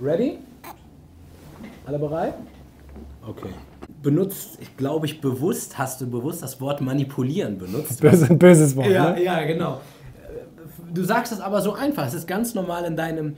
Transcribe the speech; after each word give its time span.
Ready? 0.00 0.38
Alle 1.86 1.98
bereit? 1.98 2.34
Okay. 3.26 3.50
Benutzt, 4.02 4.58
ich 4.60 4.76
glaube 4.76 5.06
ich, 5.06 5.20
bewusst, 5.20 5.78
hast 5.78 6.00
du 6.00 6.06
bewusst 6.08 6.42
das 6.42 6.60
Wort 6.60 6.80
manipulieren 6.80 7.58
benutzt. 7.58 8.00
Böse, 8.00 8.34
böses 8.34 8.76
Wort. 8.76 8.88
Ja, 8.88 9.12
ne? 9.12 9.22
ja, 9.22 9.44
genau. 9.44 9.80
Du 10.92 11.04
sagst 11.04 11.32
es 11.32 11.40
aber 11.40 11.60
so 11.60 11.74
einfach. 11.74 12.06
Es 12.06 12.14
ist 12.14 12.26
ganz 12.26 12.54
normal 12.54 12.84
in 12.84 12.96
deinem 12.96 13.36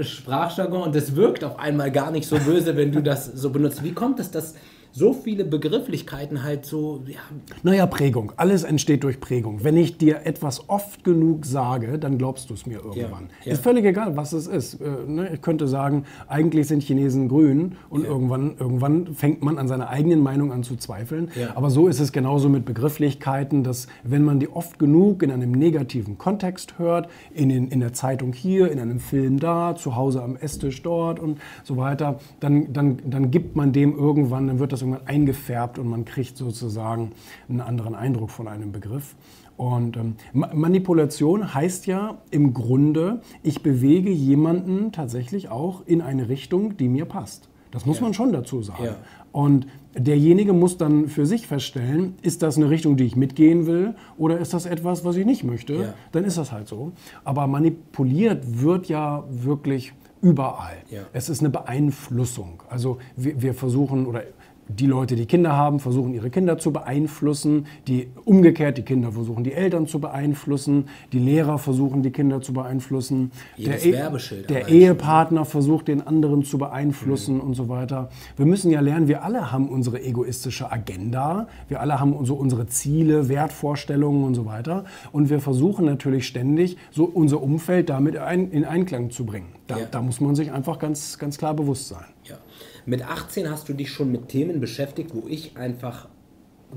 Sprachjargon 0.00 0.82
und 0.82 0.96
es 0.96 1.16
wirkt 1.16 1.44
auf 1.44 1.58
einmal 1.58 1.90
gar 1.90 2.10
nicht 2.10 2.28
so 2.28 2.38
böse, 2.38 2.76
wenn 2.76 2.92
du 2.92 3.02
das 3.02 3.26
so 3.26 3.50
benutzt. 3.50 3.82
Wie 3.82 3.92
kommt 3.92 4.20
es, 4.20 4.30
dass 4.30 4.54
so 4.96 5.12
viele 5.12 5.44
Begrifflichkeiten 5.44 6.42
halt 6.42 6.64
so. 6.64 7.02
Ja. 7.06 7.18
Naja, 7.62 7.84
Prägung. 7.84 8.32
Alles 8.36 8.64
entsteht 8.64 9.04
durch 9.04 9.20
Prägung. 9.20 9.62
Wenn 9.62 9.76
ich 9.76 9.98
dir 9.98 10.24
etwas 10.24 10.70
oft 10.70 11.04
genug 11.04 11.44
sage, 11.44 11.98
dann 11.98 12.16
glaubst 12.16 12.48
du 12.48 12.54
es 12.54 12.64
mir 12.64 12.76
irgendwann. 12.78 13.24
Ja, 13.40 13.46
ja. 13.48 13.52
Ist 13.52 13.62
völlig 13.62 13.84
egal, 13.84 14.16
was 14.16 14.32
es 14.32 14.46
ist. 14.46 14.80
Äh, 14.80 14.88
ne, 15.06 15.30
Ich 15.34 15.42
könnte 15.42 15.68
sagen, 15.68 16.04
eigentlich 16.28 16.66
sind 16.68 16.82
Chinesen 16.82 17.28
grün 17.28 17.76
und 17.90 18.04
Ja. 18.04 18.08
irgendwann, 18.08 18.54
irgendwann 18.58 19.14
fängt 19.14 19.42
man 19.42 19.58
an 19.58 19.68
seiner 19.68 19.90
eigenen 19.90 20.20
Meinung 20.22 20.50
an 20.50 20.62
zu 20.62 20.76
zweifeln. 20.76 21.28
Aber 21.54 21.68
so 21.68 21.88
ist 21.88 22.00
es 22.00 22.10
genauso 22.12 22.48
mit 22.48 22.64
Begrifflichkeiten, 22.64 23.64
dass 23.64 23.88
wenn 24.02 24.24
man 24.24 24.40
die 24.40 24.48
oft 24.48 24.78
genug 24.78 25.22
in 25.22 25.30
einem 25.30 25.52
negativen 25.52 26.16
Kontext 26.16 26.78
hört, 26.78 27.08
in, 27.34 27.50
den, 27.50 27.68
in 27.68 27.80
der 27.80 27.92
Zeitung 27.92 28.32
hier, 28.32 28.72
in 28.72 28.80
einem 28.80 29.00
Film 29.00 29.38
da, 29.40 29.76
zu 29.76 29.94
Hause 29.94 30.22
am 30.22 30.36
Esstisch 30.36 30.82
dort 30.82 31.18
und 31.20 31.38
so 31.64 31.76
weiter, 31.76 32.18
dann, 32.40 32.72
dann, 32.72 32.98
dann 33.04 33.30
gibt 33.30 33.56
man 33.56 33.72
dem 33.72 33.94
irgendwann, 33.94 34.46
dann 34.46 34.58
wird 34.58 34.72
das 34.72 34.85
irgendwann 34.86 35.06
eingefärbt 35.06 35.78
und 35.78 35.88
man 35.88 36.04
kriegt 36.04 36.36
sozusagen 36.36 37.10
einen 37.48 37.60
anderen 37.60 37.94
Eindruck 37.94 38.30
von 38.30 38.48
einem 38.48 38.72
Begriff. 38.72 39.14
Und 39.56 39.96
ähm, 39.96 40.16
Ma- 40.32 40.50
Manipulation 40.54 41.54
heißt 41.54 41.86
ja 41.86 42.18
im 42.30 42.52
Grunde, 42.52 43.22
ich 43.42 43.62
bewege 43.62 44.10
jemanden 44.10 44.92
tatsächlich 44.92 45.48
auch 45.48 45.82
in 45.86 46.02
eine 46.02 46.28
Richtung, 46.28 46.76
die 46.76 46.88
mir 46.88 47.06
passt. 47.06 47.48
Das 47.70 47.86
muss 47.86 47.96
Ja. 47.98 48.04
man 48.04 48.14
schon 48.14 48.32
dazu 48.32 48.62
sagen. 48.62 48.84
Ja. 48.84 48.96
Und 49.32 49.66
derjenige 49.94 50.52
muss 50.52 50.78
dann 50.78 51.08
für 51.08 51.26
sich 51.26 51.46
feststellen, 51.46 52.14
ist 52.22 52.42
das 52.42 52.56
eine 52.56 52.70
Richtung, 52.70 52.96
die 52.96 53.04
ich 53.04 53.16
mitgehen 53.16 53.66
will 53.66 53.94
oder 54.18 54.38
ist 54.38 54.54
das 54.54 54.66
etwas, 54.66 55.04
was 55.04 55.16
ich 55.16 55.26
nicht 55.26 55.42
möchte? 55.44 55.74
Ja. 55.74 55.94
Dann 56.12 56.24
ist 56.24 56.38
das 56.38 56.52
halt 56.52 56.68
so. 56.68 56.92
Aber 57.24 57.46
manipuliert 57.46 58.62
wird 58.62 58.88
ja 58.88 59.24
wirklich 59.30 59.92
überall. 60.22 60.76
Es 61.12 61.28
ist 61.28 61.40
eine 61.40 61.50
Beeinflussung. 61.50 62.62
Also 62.70 62.98
wir, 63.16 63.40
wir 63.42 63.54
versuchen 63.54 64.06
oder 64.06 64.22
die 64.68 64.86
Leute, 64.86 65.16
die 65.16 65.26
Kinder 65.26 65.56
haben, 65.56 65.78
versuchen 65.80 66.12
ihre 66.14 66.30
Kinder 66.30 66.58
zu 66.58 66.72
beeinflussen. 66.72 67.66
Die 67.86 68.08
umgekehrt, 68.24 68.78
die 68.78 68.82
Kinder 68.82 69.12
versuchen 69.12 69.44
die 69.44 69.52
Eltern 69.52 69.86
zu 69.86 70.00
beeinflussen. 70.00 70.88
Die 71.12 71.18
Lehrer 71.18 71.58
versuchen 71.58 72.02
die 72.02 72.10
Kinder 72.10 72.40
zu 72.42 72.52
beeinflussen. 72.52 73.30
Jedes 73.56 73.84
E- 73.86 73.92
Werbeschild 73.92 74.50
der. 74.50 74.68
Ehepartner 74.68 75.44
versucht 75.44 75.88
den 75.88 76.06
anderen 76.06 76.42
zu 76.42 76.58
beeinflussen 76.58 77.40
und 77.40 77.54
so 77.54 77.68
weiter. 77.68 78.10
Wir 78.36 78.46
müssen 78.46 78.70
ja 78.70 78.80
lernen, 78.80 79.08
wir 79.08 79.22
alle 79.22 79.52
haben 79.52 79.68
unsere 79.68 80.02
egoistische 80.02 80.70
Agenda. 80.72 81.46
Wir 81.68 81.80
alle 81.80 82.00
haben 82.00 82.24
so 82.24 82.34
unsere 82.34 82.66
Ziele, 82.66 83.28
Wertvorstellungen 83.28 84.24
und 84.24 84.34
so 84.34 84.46
weiter. 84.46 84.84
Und 85.12 85.30
wir 85.30 85.40
versuchen 85.40 85.84
natürlich 85.84 86.26
ständig, 86.26 86.76
so 86.90 87.04
unser 87.04 87.42
Umfeld 87.42 87.88
damit 87.88 88.16
in 88.16 88.64
Einklang 88.64 89.10
zu 89.10 89.24
bringen. 89.24 89.46
Da, 89.66 89.78
Ja. 89.78 89.86
da 89.90 90.00
muss 90.00 90.20
man 90.20 90.34
sich 90.36 90.52
einfach 90.52 90.78
ganz, 90.78 91.18
ganz 91.18 91.38
klar 91.38 91.54
bewusst 91.54 91.88
sein. 91.88 92.04
Ja. 92.24 92.38
Mit 92.84 93.02
18 93.02 93.50
hast 93.50 93.68
du 93.68 93.72
dich 93.72 93.90
schon 93.90 94.12
mit 94.12 94.28
Themen 94.28 94.60
beschäftigt, 94.60 95.10
wo 95.14 95.26
ich 95.28 95.56
einfach 95.56 96.08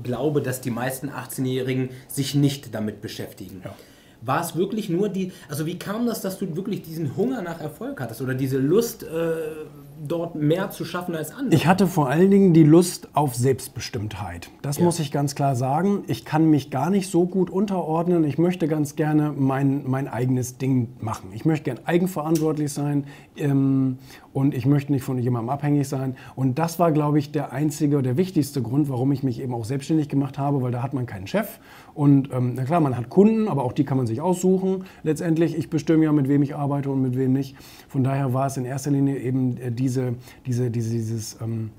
glaube, 0.02 0.42
dass 0.42 0.60
die 0.60 0.70
meisten 0.70 1.08
18-Jährigen 1.08 1.90
sich 2.08 2.34
nicht 2.34 2.74
damit 2.74 3.00
beschäftigen. 3.00 3.62
Ja. 3.64 3.74
War 4.22 4.42
es 4.42 4.54
wirklich 4.56 4.88
nur 4.88 5.08
die, 5.08 5.32
also 5.48 5.66
wie 5.66 5.78
kam 5.78 6.06
das, 6.06 6.20
dass 6.20 6.38
du 6.38 6.54
wirklich 6.56 6.82
diesen 6.82 7.16
Hunger 7.16 7.42
nach 7.42 7.60
Erfolg 7.60 8.00
hattest 8.00 8.20
oder 8.20 8.34
diese 8.34 8.58
Lust, 8.58 9.02
äh, 9.02 9.06
dort 10.06 10.34
mehr 10.34 10.70
zu 10.70 10.84
schaffen 10.84 11.14
als 11.14 11.32
andere? 11.32 11.54
Ich 11.54 11.66
hatte 11.66 11.86
vor 11.86 12.08
allen 12.08 12.30
Dingen 12.30 12.52
die 12.54 12.62
Lust 12.64 13.08
auf 13.14 13.34
Selbstbestimmtheit. 13.34 14.50
Das 14.62 14.78
Ja. 14.78 14.84
muss 14.84 14.98
ich 14.98 15.12
ganz 15.12 15.34
klar 15.34 15.54
sagen. 15.56 16.04
Ich 16.06 16.24
kann 16.24 16.48
mich 16.50 16.70
gar 16.70 16.90
nicht 16.90 17.10
so 17.10 17.26
gut 17.26 17.50
unterordnen. 17.50 18.24
Ich 18.24 18.38
möchte 18.38 18.68
ganz 18.68 18.96
gerne 18.96 19.32
mein, 19.36 19.82
mein 19.88 20.08
eigenes 20.08 20.58
Ding 20.58 20.88
machen. 21.00 21.30
Ich 21.34 21.44
möchte 21.44 21.64
gern 21.64 21.78
eigenverantwortlich 21.84 22.72
sein 22.72 23.04
ähm, 23.36 23.98
und 24.32 24.54
ich 24.54 24.66
möchte 24.66 24.92
nicht 24.92 25.02
von 25.02 25.18
jemandem 25.18 25.50
abhängig 25.50 25.88
sein. 25.88 26.16
Und 26.36 26.58
das 26.58 26.78
war, 26.78 26.92
glaube 26.92 27.18
ich, 27.18 27.32
der 27.32 27.52
einzige, 27.52 28.02
der 28.02 28.16
wichtigste 28.16 28.62
Grund, 28.62 28.88
warum 28.88 29.12
ich 29.12 29.22
mich 29.22 29.40
eben 29.40 29.54
auch 29.54 29.64
selbstständig 29.64 30.08
gemacht 30.08 30.38
habe, 30.38 30.62
weil 30.62 30.72
da 30.72 30.82
hat 30.82 30.94
man 30.94 31.06
keinen 31.06 31.26
Chef. 31.26 31.58
Und 31.94 32.30
ähm, 32.32 32.52
na 32.54 32.64
klar, 32.64 32.80
man 32.80 32.96
hat 32.96 33.08
Kunden, 33.10 33.48
aber 33.48 33.64
auch 33.64 33.72
die 33.72 33.84
kann 33.84 33.96
man 33.96 34.06
sich 34.06 34.20
aussuchen. 34.20 34.84
Letztendlich, 35.02 35.56
ich 35.58 35.68
bestimme 35.70 36.04
ja, 36.04 36.12
mit 36.12 36.28
wem 36.28 36.42
ich 36.42 36.54
arbeite 36.54 36.90
und 36.90 37.02
mit 37.02 37.16
wem 37.16 37.32
nicht. 37.32 37.56
Von 37.88 38.04
daher 38.04 38.32
war 38.32 38.46
es 38.46 38.56
in 38.56 38.64
erster 38.64 38.90
Linie 38.90 39.18
eben 39.18 39.56
äh, 39.56 39.70
diese, 39.90 40.14
diese, 40.46 40.70
diese, 40.70 40.90
dieses 40.90 41.36
ähm, 41.40 41.70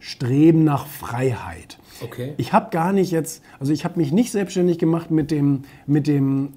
Streben 0.00 0.64
nach 0.64 0.86
Freiheit. 0.86 1.78
Okay. 2.02 2.34
Ich 2.36 2.52
habe 2.52 2.70
gar 2.70 2.92
nicht 2.92 3.10
jetzt, 3.10 3.42
also 3.60 3.72
ich 3.72 3.84
habe 3.84 3.98
mich 3.98 4.12
nicht 4.12 4.32
selbstständig 4.32 4.78
gemacht 4.78 5.10
mit 5.10 5.30
dem, 5.30 5.62
mit 5.86 6.06
dem 6.06 6.54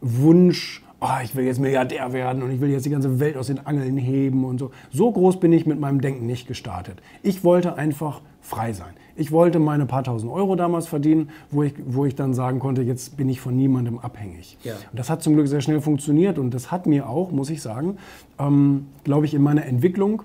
Wunsch, 0.00 0.82
oh, 1.04 1.22
ich 1.22 1.36
will 1.36 1.44
jetzt 1.44 1.60
Milliardär 1.60 2.12
werden 2.12 2.42
und 2.42 2.50
ich 2.50 2.60
will 2.60 2.70
jetzt 2.70 2.86
die 2.86 2.90
ganze 2.90 3.20
Welt 3.20 3.36
aus 3.36 3.48
den 3.48 3.64
Angeln 3.66 3.96
heben 3.98 4.44
und 4.44 4.58
so. 4.58 4.70
So 4.90 5.12
groß 5.12 5.38
bin 5.38 5.52
ich 5.52 5.66
mit 5.66 5.78
meinem 5.78 6.00
Denken 6.00 6.26
nicht 6.26 6.48
gestartet. 6.48 7.02
Ich 7.22 7.44
wollte 7.44 7.76
einfach 7.76 8.22
frei 8.40 8.72
sein. 8.72 8.94
Ich 9.16 9.30
wollte 9.30 9.58
meine 9.58 9.86
paar 9.86 10.02
tausend 10.02 10.32
Euro 10.32 10.56
damals 10.56 10.88
verdienen, 10.88 11.30
wo 11.50 11.62
ich, 11.62 11.74
wo 11.86 12.04
ich 12.04 12.14
dann 12.14 12.34
sagen 12.34 12.58
konnte, 12.58 12.82
jetzt 12.82 13.16
bin 13.16 13.28
ich 13.28 13.40
von 13.40 13.54
niemandem 13.54 13.98
abhängig. 13.98 14.58
Ja. 14.64 14.72
Und 14.90 14.98
das 14.98 15.08
hat 15.08 15.22
zum 15.22 15.34
Glück 15.34 15.46
sehr 15.46 15.60
schnell 15.60 15.80
funktioniert 15.80 16.38
und 16.38 16.52
das 16.52 16.72
hat 16.72 16.86
mir 16.86 17.08
auch, 17.08 17.30
muss 17.30 17.50
ich 17.50 17.62
sagen, 17.62 17.98
ähm, 18.38 18.86
glaube 19.04 19.26
ich, 19.26 19.34
in 19.34 19.42
meiner 19.42 19.66
Entwicklung 19.66 20.22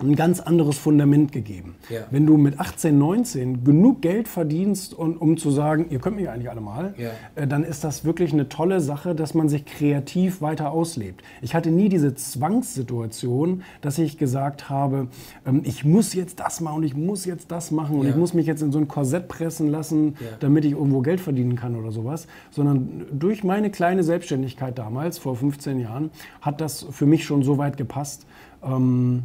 ein 0.00 0.14
ganz 0.14 0.40
anderes 0.40 0.78
Fundament 0.78 1.32
gegeben. 1.32 1.74
Ja. 1.88 2.02
Wenn 2.10 2.24
du 2.26 2.36
mit 2.36 2.60
18, 2.60 2.96
19 2.98 3.64
genug 3.64 4.00
Geld 4.02 4.28
verdienst, 4.28 4.94
und, 4.94 5.16
um 5.20 5.36
zu 5.36 5.50
sagen, 5.50 5.86
ihr 5.90 5.98
könnt 5.98 6.16
mich 6.16 6.28
eigentlich 6.28 6.50
alle 6.50 6.60
mal, 6.60 6.94
Ja. 6.96 7.10
äh, 7.34 7.46
dann 7.46 7.64
ist 7.64 7.82
das 7.84 8.04
wirklich 8.04 8.32
eine 8.32 8.48
tolle 8.48 8.80
Sache, 8.80 9.14
dass 9.14 9.34
man 9.34 9.48
sich 9.48 9.64
kreativ 9.64 10.40
weiter 10.40 10.70
auslebt. 10.70 11.22
Ich 11.42 11.54
hatte 11.54 11.70
nie 11.70 11.88
diese 11.88 12.14
Zwangssituation, 12.14 13.62
dass 13.80 13.98
ich 13.98 14.18
gesagt 14.18 14.68
habe, 14.70 15.08
ähm, 15.46 15.62
ich 15.64 15.84
muss 15.84 16.14
jetzt 16.14 16.40
das 16.40 16.60
machen 16.60 16.76
und 16.78 16.82
ich 16.84 16.96
muss 16.96 17.24
jetzt 17.24 17.50
das 17.50 17.70
machen 17.70 17.96
und 17.98 18.04
Ja. 18.04 18.10
ich 18.10 18.16
muss 18.16 18.34
mich 18.34 18.46
jetzt 18.46 18.62
in 18.62 18.72
so 18.72 18.78
ein 18.78 18.88
Korsett 18.88 19.28
pressen 19.28 19.68
lassen, 19.68 20.14
damit 20.40 20.64
ich 20.64 20.72
irgendwo 20.72 21.00
Geld 21.00 21.20
verdienen 21.20 21.56
kann 21.56 21.74
oder 21.76 21.90
sowas, 21.92 22.26
sondern 22.50 23.06
durch 23.12 23.44
meine 23.44 23.70
kleine 23.70 24.02
Selbstständigkeit 24.04 24.78
damals, 24.78 25.18
vor 25.18 25.36
15 25.36 25.80
Jahren, 25.80 26.10
hat 26.40 26.60
das 26.60 26.86
für 26.90 27.06
mich 27.06 27.24
schon 27.24 27.42
so 27.42 27.58
weit 27.58 27.76
gepasst, 27.76 28.26
ähm, 28.62 29.22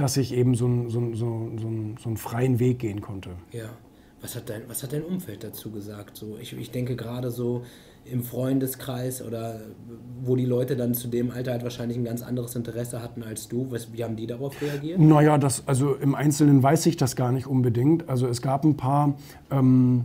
dass 0.00 0.16
ich 0.16 0.32
eben 0.34 0.54
so, 0.54 0.66
einen- 0.66 0.88
so, 0.90 1.00
so, 1.14 1.50
so 1.58 2.08
einen 2.08 2.16
freien 2.16 2.58
Weg 2.58 2.78
gehen 2.80 3.00
konnte. 3.00 3.30
Ja. 3.52 3.70
Was 4.22 4.36
hat 4.36 4.50
dein, 4.50 4.62
was 4.68 4.82
hat 4.82 4.92
dein 4.92 5.02
Umfeld 5.02 5.42
dazu 5.44 5.70
gesagt? 5.70 6.16
So, 6.16 6.36
ich, 6.38 6.52
ich 6.52 6.70
denke 6.70 6.94
gerade 6.94 7.30
so 7.30 7.62
im 8.04 8.22
Freundeskreis 8.22 9.22
oder 9.22 9.60
wo 10.22 10.36
die 10.36 10.44
Leute 10.44 10.76
dann 10.76 10.92
zu 10.92 11.08
dem 11.08 11.30
Alter 11.30 11.52
halt 11.52 11.62
wahrscheinlich 11.62 11.96
ein 11.96 12.04
ganz 12.04 12.20
anderes 12.22 12.54
Interesse 12.54 13.00
hatten 13.02 13.22
als 13.22 13.48
du. 13.48 13.70
Was, 13.70 13.92
wie 13.94 14.04
haben 14.04 14.16
die 14.16 14.26
darauf 14.26 14.60
reagiert? 14.60 14.98
Naja, 14.98 15.38
das, 15.38 15.66
also 15.66 15.94
im 15.94 16.14
Einzelnen 16.14 16.62
weiß 16.62 16.84
ich 16.86 16.98
das 16.98 17.16
gar 17.16 17.32
nicht 17.32 17.46
unbedingt. 17.46 18.08
Also 18.10 18.26
es 18.26 18.42
gab 18.42 18.64
ein 18.64 18.76
paar, 18.76 19.14
ähm, 19.50 20.04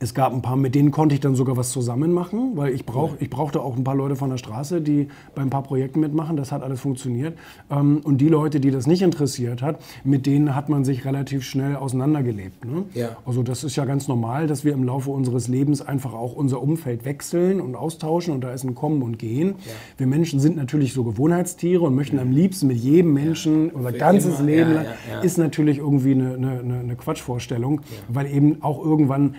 es 0.00 0.14
gab 0.14 0.32
ein 0.32 0.42
paar, 0.42 0.56
mit 0.56 0.74
denen 0.74 0.90
konnte 0.92 1.14
ich 1.14 1.20
dann 1.20 1.34
sogar 1.34 1.56
was 1.56 1.70
zusammen 1.70 2.12
machen, 2.12 2.52
weil 2.56 2.72
ich, 2.72 2.86
brauch, 2.86 3.14
ich 3.18 3.30
brauchte 3.30 3.60
auch 3.60 3.76
ein 3.76 3.82
paar 3.82 3.96
Leute 3.96 4.14
von 4.14 4.30
der 4.30 4.36
Straße, 4.38 4.80
die 4.80 5.08
bei 5.34 5.42
ein 5.42 5.50
paar 5.50 5.62
Projekten 5.64 6.00
mitmachen. 6.00 6.36
Das 6.36 6.52
hat 6.52 6.62
alles 6.62 6.80
funktioniert. 6.80 7.36
Ähm, 7.70 8.00
und 8.04 8.18
die 8.18 8.28
Leute, 8.28 8.60
die 8.60 8.70
das 8.70 8.86
nicht 8.86 9.02
interessiert 9.02 9.60
hat, 9.60 9.80
mit 10.04 10.26
denen 10.26 10.54
hat 10.54 10.68
man 10.68 10.84
sich 10.84 11.04
relativ 11.04 11.42
schnell 11.42 11.74
auseinandergelebt. 11.76 12.64
Ne? 12.64 12.84
Ja. 12.94 13.16
Also 13.26 13.42
das 13.42 13.64
ist 13.64 13.74
ja 13.76 13.84
ganz 13.86 14.06
normal, 14.06 14.46
dass 14.46 14.64
wir 14.64 14.72
im 14.72 14.84
Laufe 14.84 15.10
unseres 15.10 15.48
Lebens 15.48 15.82
einfach 15.82 16.12
auch 16.14 16.34
unser 16.34 16.62
Umfeld 16.62 17.04
wechseln 17.04 17.60
und 17.60 17.74
austauschen 17.74 18.32
und 18.34 18.42
da 18.42 18.52
ist 18.52 18.64
ein 18.64 18.74
Kommen 18.76 19.02
und 19.02 19.18
Gehen. 19.18 19.56
Wir 19.96 20.06
Menschen 20.06 20.38
sind 20.38 20.56
natürlich 20.56 20.92
so 20.92 21.02
Gewohnheitstiere 21.02 21.82
und 21.84 21.94
möchten 21.96 22.18
am 22.20 22.30
liebsten 22.30 22.68
mit 22.68 22.76
jedem 22.78 23.14
Menschen 23.14 23.70
unser 23.70 23.90
Für 23.90 23.98
ganzes 23.98 24.38
immer. 24.38 24.46
Leben 24.48 24.70
Ja, 24.70 24.76
lang. 24.76 24.84
ja, 24.84 25.14
ja. 25.16 25.20
Ist 25.22 25.38
natürlich 25.38 25.78
irgendwie 25.78 26.12
eine, 26.12 26.34
eine, 26.34 26.60
eine- 26.60 26.96
Quatschvorstellung, 26.98 27.80
weil 28.08 28.26
eben 28.26 28.62
auch 28.62 28.84
irgendwann 28.84 29.34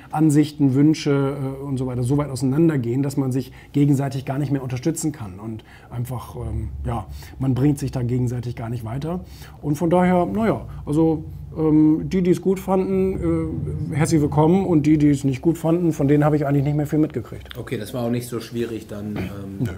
Ansichten, 0.50 0.74
Wünsche 0.74 1.12
äh, 1.12 1.64
und 1.64 1.78
so 1.78 1.86
weiter 1.86 2.04
so 2.04 2.18
weit 2.18 2.30
auseinandergehen, 2.30 3.04
dass 3.04 3.18
man 3.18 3.32
sich 3.32 3.52
gegenseitig 3.72 4.26
gar 4.26 4.40
nicht 4.40 4.52
mehr 4.52 4.64
unterstützen 4.64 5.12
kann 5.12 5.40
und 5.40 5.64
einfach, 5.90 6.36
ähm, 6.36 6.70
ja, 6.86 7.06
man 7.38 7.54
bringt 7.54 7.78
sich 7.78 7.92
da 7.92 8.02
gegenseitig 8.02 8.56
gar 8.56 8.70
nicht 8.70 8.84
weiter. 8.84 9.20
Und 9.62 9.76
von 9.76 9.90
daher, 9.90 10.26
naja, 10.26 10.66
also 10.86 11.24
ähm, 11.56 12.10
die, 12.10 12.24
die 12.24 12.32
es 12.32 12.42
gut 12.42 12.60
fanden, 12.60 13.92
äh, 13.92 13.96
herzlich 13.96 14.22
willkommen 14.22 14.66
und 14.66 14.86
die, 14.86 14.98
die 14.98 15.10
es 15.10 15.24
nicht 15.24 15.42
gut 15.42 15.58
fanden, 15.58 15.94
von 15.94 16.08
denen 16.08 16.26
habe 16.26 16.36
ich 16.36 16.48
eigentlich 16.48 16.64
nicht 16.64 16.76
mehr 16.76 16.88
viel 16.88 17.00
mitgekriegt. 17.00 17.58
Okay, 17.58 17.78
das 17.78 17.94
war 17.94 18.06
auch 18.06 18.12
nicht 18.12 18.28
so 18.28 18.40
schwierig 18.40 18.88
dann. 18.88 19.16
Ähm, 19.16 19.70